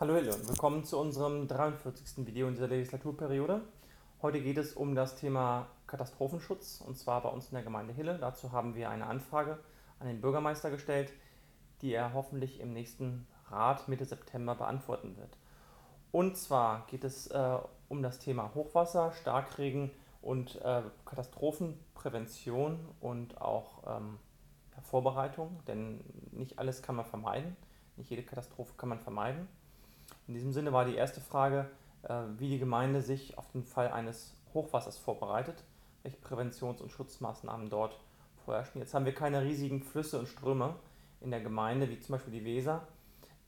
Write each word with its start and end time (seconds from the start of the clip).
Hallo 0.00 0.14
Hille 0.14 0.32
willkommen 0.46 0.84
zu 0.84 0.96
unserem 0.96 1.48
43. 1.48 2.24
Video 2.24 2.46
in 2.46 2.54
dieser 2.54 2.68
Legislaturperiode. 2.68 3.62
Heute 4.22 4.40
geht 4.40 4.56
es 4.56 4.74
um 4.74 4.94
das 4.94 5.16
Thema 5.16 5.66
Katastrophenschutz 5.88 6.80
und 6.86 6.96
zwar 6.96 7.20
bei 7.20 7.28
uns 7.30 7.46
in 7.46 7.54
der 7.54 7.64
Gemeinde 7.64 7.92
Hille. 7.92 8.16
Dazu 8.16 8.52
haben 8.52 8.76
wir 8.76 8.90
eine 8.90 9.08
Anfrage 9.08 9.58
an 9.98 10.06
den 10.06 10.20
Bürgermeister 10.20 10.70
gestellt, 10.70 11.12
die 11.82 11.92
er 11.92 12.14
hoffentlich 12.14 12.60
im 12.60 12.72
nächsten 12.72 13.26
Rat 13.50 13.88
Mitte 13.88 14.04
September 14.04 14.54
beantworten 14.54 15.16
wird. 15.16 15.36
Und 16.12 16.36
zwar 16.36 16.86
geht 16.86 17.02
es 17.02 17.26
äh, 17.32 17.58
um 17.88 18.00
das 18.00 18.20
Thema 18.20 18.54
Hochwasser, 18.54 19.10
Starkregen 19.10 19.90
und 20.22 20.62
äh, 20.62 20.82
Katastrophenprävention 21.06 22.78
und 23.00 23.40
auch 23.40 23.98
ähm, 23.98 24.20
Vorbereitung, 24.80 25.58
denn 25.66 26.04
nicht 26.30 26.60
alles 26.60 26.82
kann 26.82 26.94
man 26.94 27.04
vermeiden, 27.04 27.56
nicht 27.96 28.10
jede 28.10 28.22
Katastrophe 28.22 28.74
kann 28.76 28.90
man 28.90 29.00
vermeiden. 29.00 29.48
In 30.28 30.34
diesem 30.34 30.52
Sinne 30.52 30.72
war 30.72 30.84
die 30.84 30.94
erste 30.94 31.22
Frage, 31.22 31.70
äh, 32.02 32.22
wie 32.36 32.50
die 32.50 32.58
Gemeinde 32.58 33.00
sich 33.00 33.38
auf 33.38 33.50
den 33.50 33.64
Fall 33.64 33.88
eines 33.88 34.36
Hochwassers 34.52 34.98
vorbereitet, 34.98 35.64
welche 36.02 36.18
Präventions- 36.18 36.82
und 36.82 36.92
Schutzmaßnahmen 36.92 37.70
dort 37.70 37.98
vorherrschen. 38.44 38.80
Jetzt 38.80 38.92
haben 38.92 39.06
wir 39.06 39.14
keine 39.14 39.42
riesigen 39.42 39.82
Flüsse 39.82 40.18
und 40.18 40.28
Ströme 40.28 40.74
in 41.20 41.30
der 41.30 41.40
Gemeinde, 41.40 41.88
wie 41.88 41.98
zum 41.98 42.12
Beispiel 42.12 42.32
die 42.32 42.44
Weser, 42.44 42.86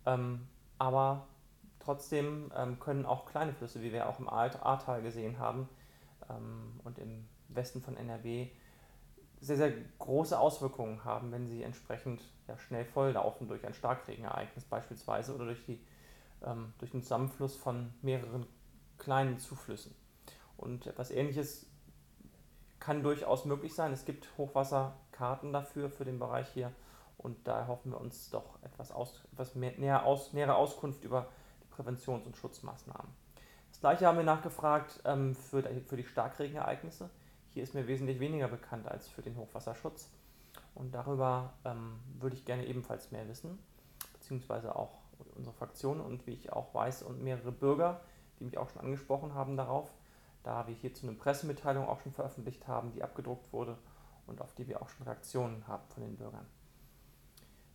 ähm, 0.06 0.48
aber 0.78 1.26
trotzdem 1.78 2.50
ähm, 2.56 2.80
können 2.80 3.04
auch 3.04 3.26
kleine 3.26 3.52
Flüsse, 3.52 3.82
wie 3.82 3.92
wir 3.92 4.08
auch 4.08 4.18
im 4.18 4.28
Ahrtal 4.28 5.02
gesehen 5.02 5.38
haben 5.38 5.68
ähm, 6.30 6.80
und 6.82 6.98
im 6.98 7.28
Westen 7.48 7.82
von 7.82 7.96
NRW, 7.96 8.48
sehr, 9.42 9.56
sehr 9.56 9.72
große 9.98 10.38
Auswirkungen 10.38 11.04
haben, 11.04 11.30
wenn 11.32 11.46
sie 11.46 11.62
entsprechend 11.62 12.22
ja, 12.48 12.56
schnell 12.58 12.84
volllaufen 12.84 13.48
durch 13.48 13.66
ein 13.66 13.74
Starkregenereignis 13.74 14.64
beispielsweise 14.64 15.34
oder 15.34 15.46
durch 15.46 15.64
die 15.64 15.80
ähm, 16.44 16.72
durch 16.78 16.90
den 16.90 17.02
Zusammenfluss 17.02 17.56
von 17.56 17.92
mehreren 18.02 18.46
kleinen 18.98 19.38
Zuflüssen. 19.38 19.94
Und 20.56 20.86
etwas 20.86 21.10
Ähnliches 21.10 21.66
kann 22.78 23.02
durchaus 23.02 23.44
möglich 23.44 23.74
sein. 23.74 23.92
Es 23.92 24.04
gibt 24.04 24.28
Hochwasserkarten 24.38 25.52
dafür, 25.52 25.90
für 25.90 26.04
den 26.04 26.18
Bereich 26.18 26.48
hier. 26.48 26.72
Und 27.18 27.46
da 27.46 27.58
erhoffen 27.58 27.92
wir 27.92 28.00
uns 28.00 28.30
doch 28.30 28.62
etwas, 28.62 28.92
aus, 28.92 29.22
etwas 29.32 29.54
mehr, 29.54 29.72
näher 29.78 30.06
aus, 30.06 30.32
nähere 30.32 30.54
Auskunft 30.54 31.04
über 31.04 31.28
die 31.62 31.74
Präventions- 31.74 32.24
und 32.24 32.36
Schutzmaßnahmen. 32.36 33.12
Das 33.70 33.80
gleiche 33.80 34.06
haben 34.06 34.16
wir 34.16 34.24
nachgefragt 34.24 35.00
ähm, 35.04 35.34
für, 35.34 35.62
für 35.62 35.96
die 35.96 36.04
Starkregenereignisse. 36.04 37.10
Hier 37.52 37.62
ist 37.62 37.74
mir 37.74 37.86
wesentlich 37.86 38.20
weniger 38.20 38.48
bekannt 38.48 38.88
als 38.88 39.08
für 39.08 39.22
den 39.22 39.36
Hochwasserschutz. 39.36 40.10
Und 40.74 40.94
darüber 40.94 41.52
ähm, 41.64 41.98
würde 42.18 42.36
ich 42.36 42.44
gerne 42.44 42.66
ebenfalls 42.66 43.10
mehr 43.10 43.28
wissen, 43.28 43.58
beziehungsweise 44.14 44.74
auch 44.74 44.99
unsere 45.34 45.54
Fraktion 45.54 46.00
und 46.00 46.26
wie 46.26 46.32
ich 46.32 46.52
auch 46.52 46.74
weiß 46.74 47.02
und 47.02 47.22
mehrere 47.22 47.52
Bürger, 47.52 48.00
die 48.38 48.44
mich 48.44 48.58
auch 48.58 48.68
schon 48.70 48.82
angesprochen 48.82 49.34
haben 49.34 49.56
darauf, 49.56 49.90
da 50.42 50.66
wir 50.66 50.74
hierzu 50.74 51.06
eine 51.06 51.16
Pressemitteilung 51.16 51.88
auch 51.88 52.00
schon 52.00 52.12
veröffentlicht 52.12 52.66
haben, 52.66 52.92
die 52.92 53.02
abgedruckt 53.02 53.52
wurde 53.52 53.76
und 54.26 54.40
auf 54.40 54.54
die 54.54 54.66
wir 54.68 54.80
auch 54.80 54.88
schon 54.88 55.06
Reaktionen 55.06 55.66
haben 55.66 55.82
von 55.88 56.02
den 56.02 56.16
Bürgern. 56.16 56.46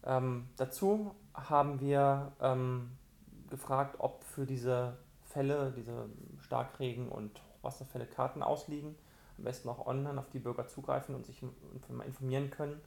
Ähm, 0.04 0.50
dazu 0.58 1.16
haben 1.34 1.80
wir 1.80 2.32
ähm, 2.40 2.92
gefragt, 3.50 3.96
ob 4.00 4.24
für 4.24 4.46
diese 4.46 4.98
Fälle, 5.24 5.74
diese 5.76 6.10
Starkregen- 6.40 7.10
und 7.10 7.42
Wasserfälle 7.62 8.06
Karten 8.06 8.44
ausliegen, 8.44 8.96
am 9.38 9.44
besten 9.44 9.70
auch 9.70 9.86
online 9.86 10.20
auf 10.20 10.30
die 10.30 10.40
Bürger 10.40 10.68
zugreifen 10.68 11.16
und 11.16 11.26
sich 11.26 11.44
informieren 12.06 12.52
können, 12.52 12.80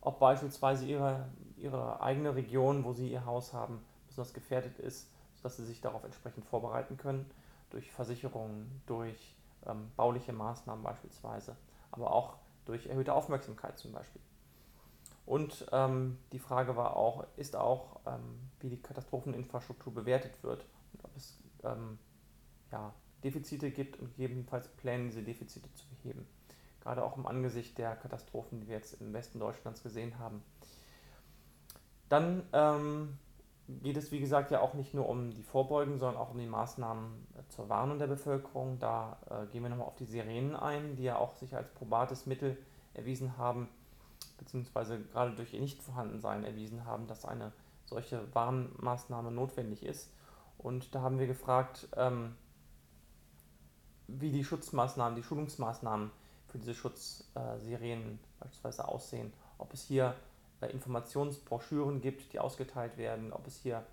ob 0.00 0.20
beispielsweise 0.20 0.86
ihre, 0.86 1.28
ihre 1.56 2.00
eigene 2.00 2.34
Region, 2.34 2.84
wo 2.84 2.92
sie 2.92 3.10
ihr 3.10 3.24
Haus 3.24 3.52
haben, 3.52 3.80
besonders 4.06 4.34
gefährdet 4.34 4.78
ist, 4.78 5.10
sodass 5.36 5.56
sie 5.56 5.64
sich 5.64 5.80
darauf 5.80 6.04
entsprechend 6.04 6.44
vorbereiten 6.44 6.96
können, 6.96 7.30
durch 7.70 7.90
Versicherungen, 7.90 8.82
durch 8.86 9.36
ähm, 9.66 9.90
bauliche 9.96 10.32
Maßnahmen 10.32 10.82
beispielsweise, 10.82 11.56
aber 11.90 12.12
auch 12.12 12.36
durch 12.64 12.86
erhöhte 12.86 13.12
Aufmerksamkeit 13.12 13.78
zum 13.78 13.92
Beispiel. 13.92 14.20
Und 15.26 15.66
ähm, 15.72 16.18
die 16.32 16.38
Frage 16.38 16.76
war 16.76 16.96
auch, 16.96 17.26
ist 17.36 17.54
auch, 17.54 18.00
ähm, 18.06 18.50
wie 18.60 18.70
die 18.70 18.80
Katastropheninfrastruktur 18.80 19.92
bewertet 19.92 20.42
wird 20.42 20.64
und 20.94 21.04
ob 21.04 21.14
es 21.16 21.38
ähm, 21.64 21.98
ja, 22.72 22.94
Defizite 23.22 23.70
gibt 23.70 23.98
und 23.98 24.08
gegebenenfalls 24.16 24.68
Pläne, 24.68 25.04
diese 25.04 25.22
Defizite 25.22 25.68
zu 25.74 25.86
beheben. 25.88 26.26
Gerade 26.80 27.04
auch 27.04 27.16
im 27.16 27.26
Angesicht 27.26 27.78
der 27.78 27.96
Katastrophen, 27.96 28.60
die 28.60 28.68
wir 28.68 28.76
jetzt 28.76 29.00
im 29.00 29.12
Westen 29.12 29.40
Deutschlands 29.40 29.82
gesehen 29.82 30.18
haben. 30.18 30.42
Dann 32.08 32.44
ähm, 32.52 33.18
geht 33.68 33.96
es, 33.96 34.10
wie 34.12 34.20
gesagt, 34.20 34.50
ja 34.50 34.60
auch 34.60 34.74
nicht 34.74 34.94
nur 34.94 35.08
um 35.08 35.30
die 35.30 35.42
Vorbeugen, 35.42 35.98
sondern 35.98 36.16
auch 36.20 36.30
um 36.30 36.38
die 36.38 36.46
Maßnahmen 36.46 37.26
äh, 37.36 37.48
zur 37.48 37.68
Warnung 37.68 37.98
der 37.98 38.06
Bevölkerung. 38.06 38.78
Da 38.78 39.18
äh, 39.30 39.46
gehen 39.46 39.62
wir 39.62 39.68
nochmal 39.68 39.86
auf 39.86 39.96
die 39.96 40.06
Sirenen 40.06 40.56
ein, 40.56 40.96
die 40.96 41.04
ja 41.04 41.16
auch 41.16 41.34
sich 41.36 41.54
als 41.54 41.68
probates 41.74 42.26
Mittel 42.26 42.56
erwiesen 42.94 43.36
haben, 43.36 43.68
beziehungsweise 44.38 45.00
gerade 45.00 45.32
durch 45.34 45.52
ihr 45.52 45.60
Nichtvorhandensein 45.60 46.44
erwiesen 46.44 46.84
haben, 46.86 47.06
dass 47.06 47.24
eine 47.24 47.52
solche 47.84 48.34
Warnmaßnahme 48.34 49.30
notwendig 49.30 49.84
ist. 49.84 50.12
Und 50.56 50.94
da 50.94 51.02
haben 51.02 51.18
wir 51.18 51.26
gefragt, 51.26 51.88
ähm, 51.96 52.34
wie 54.08 54.32
die 54.32 54.44
Schutzmaßnahmen, 54.44 55.14
die 55.14 55.22
Schulungsmaßnahmen 55.22 56.10
für 56.48 56.58
diese 56.58 56.74
Schutzsirenen 56.74 58.14
äh, 58.14 58.40
beispielsweise 58.40 58.88
aussehen. 58.88 59.32
Ob 59.58 59.72
es 59.72 59.82
hier 59.82 60.14
Informationsbroschüren 60.60 62.00
gibt, 62.00 62.32
die 62.32 62.40
ausgeteilt 62.40 62.96
werden, 62.96 63.32
ob 63.32 63.46
es 63.46 63.56
hier 63.58 63.84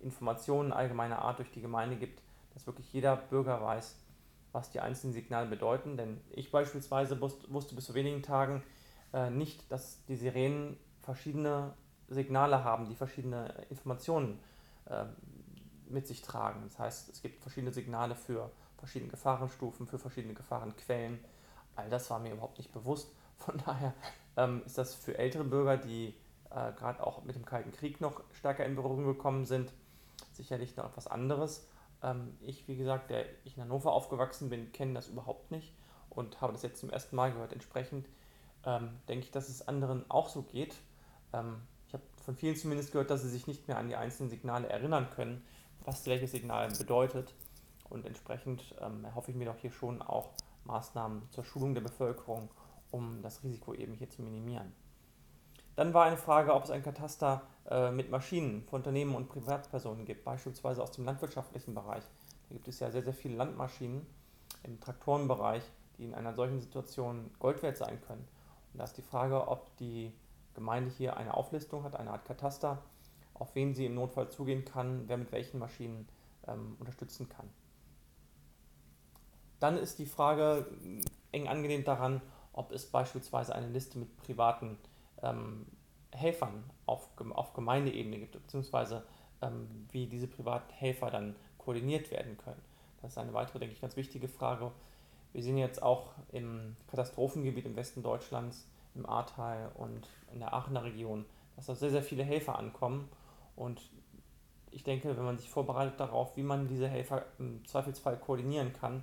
Informationen 0.00 0.72
allgemeiner 0.72 1.20
Art 1.20 1.38
durch 1.38 1.50
die 1.50 1.60
Gemeinde 1.60 1.96
gibt, 1.96 2.20
dass 2.54 2.66
wirklich 2.66 2.92
jeder 2.92 3.16
Bürger 3.16 3.60
weiß, 3.60 3.96
was 4.52 4.70
die 4.70 4.80
einzelnen 4.80 5.12
Signale 5.12 5.48
bedeuten. 5.48 5.96
Denn 5.96 6.20
ich 6.30 6.50
beispielsweise 6.50 7.20
wusste 7.20 7.74
bis 7.74 7.86
vor 7.86 7.94
wenigen 7.94 8.22
Tagen 8.22 8.62
äh, 9.12 9.30
nicht, 9.30 9.70
dass 9.70 10.04
die 10.06 10.16
Sirenen 10.16 10.78
verschiedene 11.00 11.74
Signale 12.08 12.64
haben, 12.64 12.86
die 12.88 12.94
verschiedene 12.94 13.66
Informationen 13.70 14.38
äh, 14.86 15.04
mit 15.88 16.06
sich 16.06 16.22
tragen. 16.22 16.62
Das 16.64 16.78
heißt, 16.78 17.10
es 17.10 17.22
gibt 17.22 17.42
verschiedene 17.42 17.72
Signale 17.72 18.14
für 18.14 18.50
verschiedene 18.78 19.10
Gefahrenstufen, 19.10 19.86
für 19.86 19.98
verschiedene 19.98 20.34
Gefahrenquellen. 20.34 21.18
All 21.76 21.88
das 21.88 22.10
war 22.10 22.18
mir 22.18 22.32
überhaupt 22.32 22.58
nicht 22.58 22.72
bewusst. 22.72 23.12
Von 23.36 23.58
daher 23.58 23.94
ähm, 24.36 24.62
ist 24.64 24.78
das 24.78 24.94
für 24.94 25.18
ältere 25.18 25.44
Bürger, 25.44 25.76
die 25.76 26.14
äh, 26.50 26.72
gerade 26.72 27.04
auch 27.04 27.24
mit 27.24 27.36
dem 27.36 27.44
Kalten 27.44 27.72
Krieg 27.72 28.00
noch 28.00 28.22
stärker 28.32 28.64
in 28.64 28.76
Berührung 28.76 29.04
gekommen 29.04 29.44
sind, 29.44 29.72
sicherlich 30.32 30.76
noch 30.76 30.86
etwas 30.86 31.06
anderes. 31.06 31.68
Ähm, 32.02 32.36
ich, 32.40 32.68
wie 32.68 32.76
gesagt, 32.76 33.10
der 33.10 33.26
ich 33.44 33.56
in 33.56 33.62
Hannover 33.62 33.92
aufgewachsen 33.92 34.50
bin, 34.50 34.72
kenne 34.72 34.94
das 34.94 35.08
überhaupt 35.08 35.50
nicht 35.50 35.74
und 36.10 36.40
habe 36.40 36.52
das 36.52 36.62
jetzt 36.62 36.80
zum 36.80 36.90
ersten 36.90 37.16
Mal 37.16 37.32
gehört. 37.32 37.52
Entsprechend 37.52 38.08
ähm, 38.64 38.90
denke 39.08 39.24
ich, 39.24 39.30
dass 39.30 39.48
es 39.48 39.66
anderen 39.66 40.08
auch 40.10 40.28
so 40.28 40.42
geht. 40.42 40.76
Ähm, 41.32 41.60
ich 41.86 41.94
habe 41.94 42.04
von 42.22 42.36
vielen 42.36 42.56
zumindest 42.56 42.92
gehört, 42.92 43.10
dass 43.10 43.22
sie 43.22 43.28
sich 43.28 43.46
nicht 43.46 43.68
mehr 43.68 43.78
an 43.78 43.88
die 43.88 43.96
einzelnen 43.96 44.30
Signale 44.30 44.68
erinnern 44.68 45.08
können, 45.14 45.44
was 45.84 46.06
welches 46.06 46.32
Signal 46.32 46.68
bedeutet. 46.70 47.34
Und 47.90 48.06
entsprechend 48.06 48.74
ähm, 48.80 49.04
erhoffe 49.04 49.30
ich 49.30 49.36
mir 49.36 49.44
doch 49.44 49.58
hier 49.58 49.70
schon 49.70 50.02
auch 50.02 50.30
Maßnahmen 50.64 51.22
zur 51.30 51.44
Schulung 51.44 51.74
der 51.74 51.82
Bevölkerung 51.82 52.48
um 52.94 53.20
das 53.22 53.42
Risiko 53.42 53.74
eben 53.74 53.94
hier 53.94 54.08
zu 54.08 54.22
minimieren. 54.22 54.72
Dann 55.74 55.92
war 55.92 56.04
eine 56.04 56.16
Frage, 56.16 56.54
ob 56.54 56.62
es 56.62 56.70
ein 56.70 56.84
Kataster 56.84 57.42
äh, 57.68 57.90
mit 57.90 58.08
Maschinen 58.08 58.62
für 58.62 58.76
Unternehmen 58.76 59.16
und 59.16 59.28
Privatpersonen 59.28 60.04
gibt, 60.04 60.24
beispielsweise 60.24 60.80
aus 60.80 60.92
dem 60.92 61.04
landwirtschaftlichen 61.04 61.74
Bereich. 61.74 62.04
Da 62.48 62.54
gibt 62.54 62.68
es 62.68 62.78
ja 62.78 62.92
sehr, 62.92 63.02
sehr 63.02 63.12
viele 63.12 63.34
Landmaschinen 63.34 64.06
im 64.62 64.78
Traktorenbereich, 64.78 65.64
die 65.98 66.04
in 66.04 66.14
einer 66.14 66.34
solchen 66.34 66.60
Situation 66.60 67.32
Gold 67.40 67.62
wert 67.64 67.76
sein 67.76 68.00
können. 68.06 68.26
Und 68.72 68.78
da 68.78 68.84
ist 68.84 68.96
die 68.96 69.02
Frage, 69.02 69.48
ob 69.48 69.76
die 69.78 70.12
Gemeinde 70.54 70.90
hier 70.90 71.16
eine 71.16 71.34
Auflistung 71.34 71.82
hat, 71.82 71.96
eine 71.96 72.10
Art 72.12 72.24
Kataster, 72.24 72.78
auf 73.34 73.56
wen 73.56 73.74
sie 73.74 73.86
im 73.86 73.96
Notfall 73.96 74.28
zugehen 74.28 74.64
kann, 74.64 75.08
wer 75.08 75.16
mit 75.16 75.32
welchen 75.32 75.58
Maschinen 75.58 76.08
ähm, 76.46 76.76
unterstützen 76.78 77.28
kann. 77.28 77.50
Dann 79.64 79.78
ist 79.78 79.98
die 79.98 80.04
Frage 80.04 80.66
eng 81.32 81.48
angelehnt 81.48 81.88
daran, 81.88 82.20
ob 82.52 82.70
es 82.70 82.84
beispielsweise 82.84 83.54
eine 83.54 83.68
Liste 83.68 83.98
mit 83.98 84.14
privaten 84.18 84.76
ähm, 85.22 85.64
Helfern 86.12 86.64
auf, 86.84 87.08
auf 87.30 87.54
Gemeindeebene 87.54 88.18
gibt, 88.18 88.32
beziehungsweise 88.32 89.06
ähm, 89.40 89.86
wie 89.90 90.06
diese 90.06 90.26
privaten 90.26 90.70
Helfer 90.70 91.10
dann 91.10 91.34
koordiniert 91.56 92.10
werden 92.10 92.36
können. 92.36 92.60
Das 93.00 93.12
ist 93.12 93.16
eine 93.16 93.32
weitere, 93.32 93.58
denke 93.58 93.74
ich, 93.74 93.80
ganz 93.80 93.96
wichtige 93.96 94.28
Frage. 94.28 94.70
Wir 95.32 95.42
sehen 95.42 95.56
jetzt 95.56 95.82
auch 95.82 96.10
im 96.30 96.76
Katastrophengebiet 96.88 97.64
im 97.64 97.74
Westen 97.74 98.02
Deutschlands, 98.02 98.68
im 98.94 99.06
Ahrtal 99.06 99.72
und 99.76 100.06
in 100.30 100.40
der 100.40 100.52
Aachener 100.52 100.84
Region, 100.84 101.24
dass 101.56 101.64
da 101.64 101.74
sehr, 101.74 101.90
sehr 101.90 102.02
viele 102.02 102.22
Helfer 102.22 102.58
ankommen. 102.58 103.08
Und 103.56 103.80
ich 104.70 104.84
denke, 104.84 105.16
wenn 105.16 105.24
man 105.24 105.38
sich 105.38 105.48
vorbereitet 105.48 105.98
darauf, 105.98 106.36
wie 106.36 106.42
man 106.42 106.68
diese 106.68 106.86
Helfer 106.86 107.24
im 107.38 107.64
Zweifelsfall 107.64 108.18
koordinieren 108.18 108.74
kann, 108.74 109.02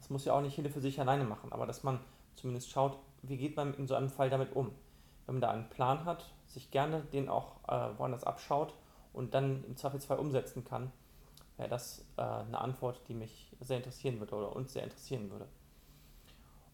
das 0.00 0.10
muss 0.10 0.24
ja 0.24 0.32
auch 0.32 0.40
nicht 0.40 0.56
jeder 0.56 0.70
für 0.70 0.80
sich 0.80 0.98
alleine 0.98 1.24
machen, 1.24 1.52
aber 1.52 1.66
dass 1.66 1.82
man 1.82 2.00
zumindest 2.34 2.70
schaut, 2.70 2.98
wie 3.22 3.36
geht 3.36 3.56
man 3.56 3.74
in 3.74 3.86
so 3.86 3.94
einem 3.94 4.08
Fall 4.08 4.30
damit 4.30 4.56
um. 4.56 4.72
Wenn 5.26 5.36
man 5.36 5.42
da 5.42 5.50
einen 5.50 5.68
Plan 5.68 6.04
hat, 6.04 6.24
sich 6.46 6.70
gerne 6.70 7.02
den 7.12 7.28
auch 7.28 7.56
äh, 7.68 7.98
woanders 7.98 8.24
abschaut 8.24 8.74
und 9.12 9.34
dann 9.34 9.62
im 9.64 9.76
Zweifelsfall 9.76 10.18
umsetzen 10.18 10.64
kann, 10.64 10.90
wäre 11.56 11.68
das 11.68 12.04
äh, 12.16 12.22
eine 12.22 12.58
Antwort, 12.58 13.00
die 13.08 13.14
mich 13.14 13.52
sehr 13.60 13.76
interessieren 13.76 14.18
würde 14.18 14.34
oder 14.34 14.56
uns 14.56 14.72
sehr 14.72 14.82
interessieren 14.82 15.30
würde. 15.30 15.46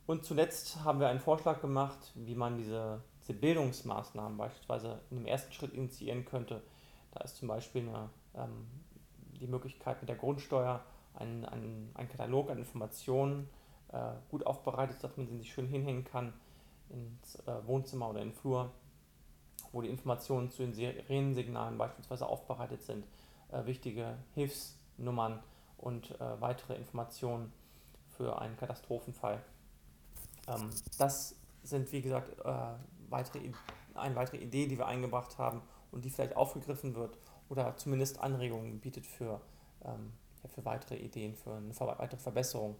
Und 0.06 0.24
zuletzt 0.24 0.84
haben 0.84 1.00
wir 1.00 1.08
einen 1.08 1.20
Vorschlag 1.20 1.60
gemacht, 1.60 2.12
wie 2.14 2.36
man 2.36 2.56
diese, 2.56 3.02
diese 3.22 3.34
Bildungsmaßnahmen 3.34 4.38
beispielsweise 4.38 5.00
in 5.10 5.16
dem 5.18 5.26
ersten 5.26 5.52
Schritt 5.52 5.74
initiieren 5.74 6.24
könnte. 6.24 6.62
Da 7.10 7.20
ist 7.24 7.36
zum 7.36 7.48
Beispiel 7.48 7.88
eine, 7.88 8.08
ähm, 8.34 8.68
die 9.40 9.48
Möglichkeit 9.48 10.00
mit 10.00 10.08
der 10.08 10.16
Grundsteuer 10.16 10.84
einen, 11.16 11.44
einen, 11.44 11.90
einen 11.94 12.08
Katalog 12.08 12.50
an 12.50 12.58
Informationen 12.58 13.48
äh, 13.92 14.12
gut 14.30 14.46
aufbereitet, 14.46 15.02
dass 15.02 15.16
man 15.16 15.26
sie 15.26 15.38
sich 15.38 15.52
schön 15.52 15.66
hinhängen 15.66 16.04
kann 16.04 16.32
ins 16.88 17.36
äh, 17.46 17.66
Wohnzimmer 17.66 18.10
oder 18.10 18.20
in 18.20 18.28
den 18.28 18.34
Flur, 18.34 18.70
wo 19.72 19.82
die 19.82 19.88
Informationen 19.88 20.50
zu 20.50 20.62
den 20.62 20.72
Sirenensignalen 20.72 21.78
beispielsweise 21.78 22.26
aufbereitet 22.26 22.82
sind, 22.82 23.06
äh, 23.50 23.64
wichtige 23.66 24.16
Hilfsnummern 24.34 25.42
und 25.78 26.12
äh, 26.20 26.40
weitere 26.40 26.74
Informationen 26.74 27.52
für 28.16 28.40
einen 28.40 28.56
Katastrophenfall. 28.56 29.42
Ähm, 30.48 30.70
das 30.98 31.36
sind, 31.62 31.90
wie 31.92 32.02
gesagt, 32.02 32.38
äh, 32.44 32.52
weitere, 33.08 33.52
eine 33.94 34.14
weitere 34.14 34.38
Idee, 34.38 34.66
die 34.66 34.78
wir 34.78 34.86
eingebracht 34.86 35.38
haben 35.38 35.62
und 35.90 36.04
die 36.04 36.10
vielleicht 36.10 36.36
aufgegriffen 36.36 36.94
wird 36.94 37.18
oder 37.48 37.76
zumindest 37.76 38.20
Anregungen 38.20 38.80
bietet 38.80 39.06
für, 39.06 39.40
ähm, 39.84 40.12
für 40.48 40.64
weitere 40.64 40.96
Ideen, 40.96 41.34
für 41.34 41.54
eine 41.54 41.78
weitere 41.78 42.18
Verbesserung 42.18 42.76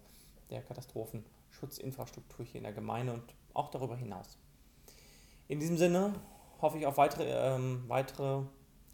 der 0.51 0.63
Katastrophenschutzinfrastruktur 0.63 2.45
hier 2.45 2.57
in 2.57 2.65
der 2.65 2.73
Gemeinde 2.73 3.13
und 3.13 3.23
auch 3.55 3.71
darüber 3.71 3.97
hinaus. 3.97 4.39
In 5.49 5.61
diesem 5.61 5.77
Sinne 5.77 6.15
hoffe 6.61 6.79
ich 6.79 6.87
auf 6.87 6.97
weitere, 6.97 7.25
ähm, 7.25 7.85
weitere 7.89 8.43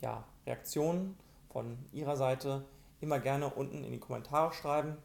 ja, 0.01 0.25
Reaktionen 0.47 1.17
von 1.51 1.79
Ihrer 1.93 2.17
Seite. 2.17 2.65
Immer 3.01 3.19
gerne 3.19 3.51
unten 3.51 3.85
in 3.85 3.93
die 3.93 3.99
Kommentare 3.99 4.53
schreiben, 4.53 4.97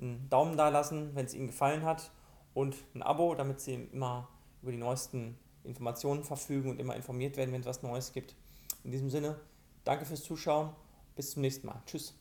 einen 0.00 0.28
Daumen 0.30 0.56
da 0.56 0.68
lassen, 0.68 1.14
wenn 1.14 1.26
es 1.26 1.34
Ihnen 1.34 1.48
gefallen 1.48 1.84
hat 1.84 2.10
und 2.54 2.76
ein 2.94 3.02
Abo, 3.02 3.34
damit 3.34 3.60
Sie 3.60 3.74
immer 3.74 4.28
über 4.62 4.72
die 4.72 4.78
neuesten 4.78 5.38
Informationen 5.62 6.24
verfügen 6.24 6.70
und 6.70 6.80
immer 6.80 6.96
informiert 6.96 7.36
werden, 7.36 7.52
wenn 7.52 7.60
es 7.60 7.66
was 7.66 7.82
Neues 7.82 8.12
gibt. 8.12 8.34
In 8.82 8.90
diesem 8.90 9.10
Sinne, 9.10 9.38
danke 9.84 10.04
fürs 10.04 10.22
Zuschauen. 10.22 10.70
Bis 11.16 11.30
zum 11.30 11.42
nächsten 11.42 11.66
Mal. 11.66 11.80
Tschüss. 11.86 12.14